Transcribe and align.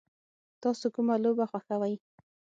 تاسو 0.61 0.85
کومه 0.95 1.15
لوبه 1.23 1.45
خوښوئ؟ 1.51 1.93